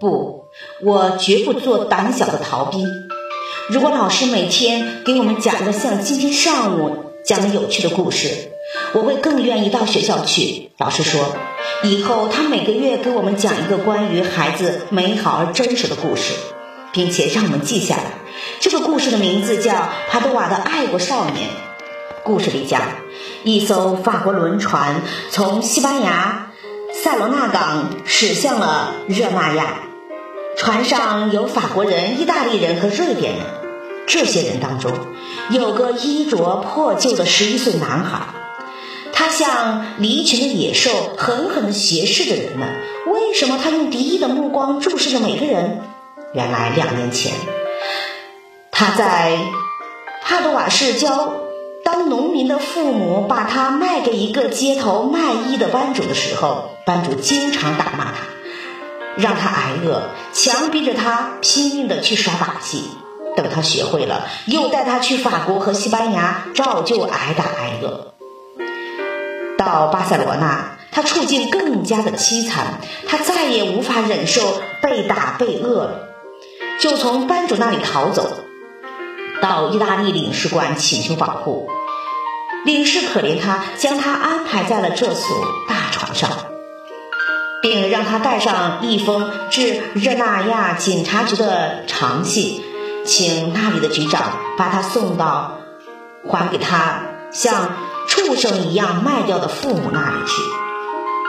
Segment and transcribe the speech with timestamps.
[0.00, 0.46] 不，
[0.82, 2.88] 我绝不做胆小的逃兵。
[3.68, 8.50] 如果老师每天给我们讲个像今天上午讲的有趣的故事，
[8.94, 10.70] 我会更愿意到学校去。
[10.78, 11.20] 老师说，
[11.82, 16.32] 以后他每个月给我们讲一个关于孩子美好而真实的故事，
[16.94, 18.04] 并且让我们记下来。
[18.58, 19.72] 这个故事的名字叫
[20.08, 21.46] 《帕多瓦的爱国少年》。
[22.24, 22.80] 故事里讲，
[23.44, 26.46] 一艘法国轮船从西班牙。
[26.92, 29.78] 塞罗纳港驶向了热那亚，
[30.60, 33.46] 船上有法国人、意大利人和瑞典人。
[34.06, 34.92] 这些人当中，
[35.48, 38.26] 有个衣着破旧的十一岁男孩，
[39.10, 42.68] 他像离群的野兽，狠狠地斜视着人们。
[43.06, 45.80] 为什么他用敌意的目光注视着每个人？
[46.34, 47.32] 原来两年前，
[48.70, 49.38] 他在
[50.22, 51.36] 帕多瓦市郊。
[51.82, 58.26] 当农民的父母把他卖给一个街头卖艺的班主的时候，班主经常打骂他，
[59.16, 62.84] 让他挨饿，强逼着他拼命的去耍把戏。
[63.36, 68.12] 等他学会了，又带他去法国和西班牙，照旧挨打挨饿。
[69.56, 76.08] 到巴塞罗那，他处境更加的凄惨，他再也无法忍受被打被饿了，
[76.80, 78.28] 就从班主那里逃走。
[79.40, 81.70] 到意大利领事馆请求保护，
[82.64, 86.30] 领事可怜他，将他安排在了这所大床上，
[87.62, 92.62] 并让他带上一封致热那亚警察局的长信，
[93.04, 95.58] 请那里的局长把他送到
[96.26, 97.76] 还给他像
[98.08, 100.32] 畜生一样卖掉的父母那里去。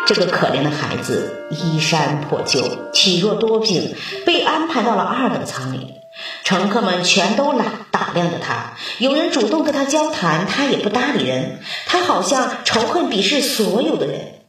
[0.07, 5.95] 这个可怜的孩子衣衫破旧，体弱多病，被安排到了二等舱里。
[6.43, 11.59] 乘客们全都打打量着他，有人主动跟他交谈，他也不搭理人。
[11.85, 14.40] 他好像仇恨鄙视所有的人。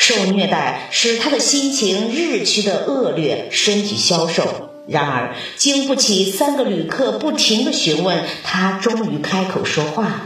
[0.00, 4.70] 受虐待使他的心情日趋的恶劣，身体消瘦。
[4.88, 10.22] 然而，经不起三个旅客不停的询问，他终于开口说话。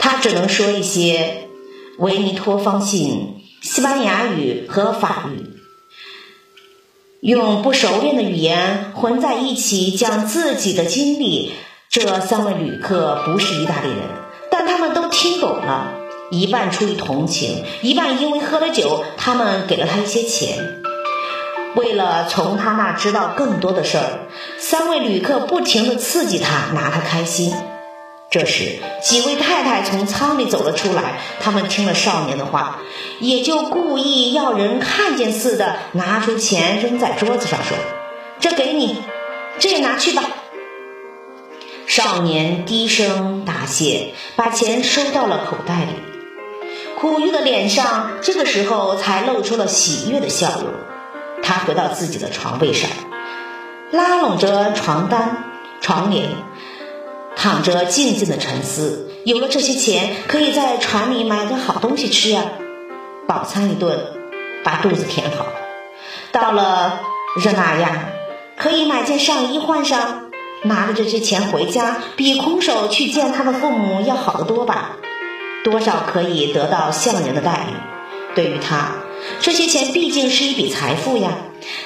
[0.00, 1.46] 他只能说一些
[1.98, 5.50] 维尼托方信、西班牙语和法语。
[7.20, 11.52] 用不熟练的语言混在一起讲自己的经历。
[11.88, 13.98] 这三位旅客不是意大利人，
[14.50, 15.99] 但他们都听懂了，
[16.30, 19.04] 一半出于同情，一半因为喝了酒。
[19.16, 20.80] 他们给了他一些钱，
[21.74, 27.52] 为了从他那知道更多的事儿，三位旅客不停地刺激他，拿他开心。
[28.30, 31.18] 这时，几位太太从舱里走了出来。
[31.40, 32.78] 他们听了少年的话，
[33.18, 37.76] 也就故意要人看见似的，拿出钱扔在桌子上，说
[38.38, 39.02] ：“这给你，
[39.58, 40.22] 这也拿去吧。”
[41.88, 46.09] 少年低声答谢，把钱收到了口袋里。
[47.00, 50.70] 苦玉的脸上这个时候才露出了喜悦的笑容。
[51.42, 52.90] 他回到自己的床位上，
[53.90, 55.44] 拉拢着床单、
[55.80, 56.28] 床帘。
[57.36, 62.42] 躺着静静的沉思，有了这些钱，可以在船里买点好东西吃呀，
[63.26, 63.98] 饱餐一顿，
[64.62, 65.46] 把肚子填好。
[66.32, 67.00] 到了
[67.42, 68.10] 热那亚，
[68.58, 70.30] 可以买件上衣换上，
[70.64, 74.98] 拿着这些钱回家，比空手去见他的父母要好得多吧？
[75.64, 78.34] 多少可以得到像人的待遇。
[78.34, 78.92] 对于他，
[79.40, 81.30] 这些钱毕竟是一笔财富呀。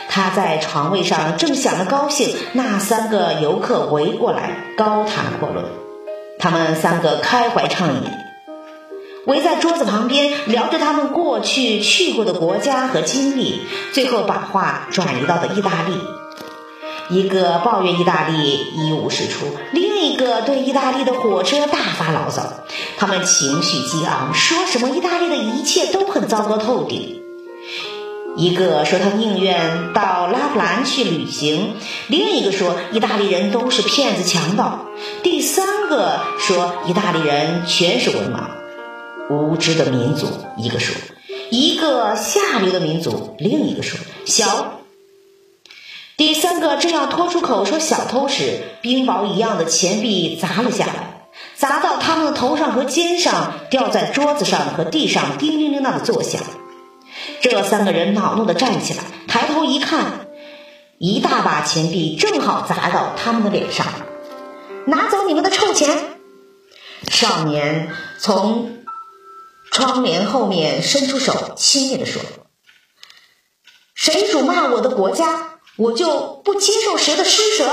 [0.09, 5.65] 他在床位上正想着高兴，那三个游客围过来高谈阔论。
[6.39, 8.11] 他们三个开怀畅饮，
[9.27, 13.63] 围在桌子旁边聊着他们过去去过的国家和经历，
[13.93, 15.99] 最后把话转移到了意大利。
[17.11, 19.47] 一个抱怨意大利一无是处，
[20.05, 22.43] 一个对意大利的火车大发牢骚。
[22.97, 27.23] 他们情绪激昂，说什么意大利的一切都很糟糕透顶。
[28.37, 31.77] 一个说他宁愿到拉普兰去旅行，
[32.09, 34.87] 另一个说意大利人都是骗子强盗，
[35.23, 38.45] 第三个说意大利人全是文盲、
[39.31, 40.27] 无知的民族。
[40.57, 40.97] 一个说
[41.51, 44.81] 一个下流的民族，另一个说小。
[46.17, 56.41] 第三个正要脱出口说小偷时，冰雹一样的钱币砸了下来，砸到他们的头上和肩上，掉在桌子上和地上，叮铃铃铛的作响。
[57.41, 60.29] 这三个人恼怒的站起来，抬头一看，
[60.99, 63.87] 一大把钱币正好砸到他们的脸上。
[64.87, 66.19] 拿走你们的臭钱！
[67.09, 67.91] 少年
[68.21, 68.85] 从
[69.73, 72.23] 窗帘后面伸出手，轻蔑的说
[73.97, 77.65] ：“谁辱骂我的国家，我就不接受谁的施舍。”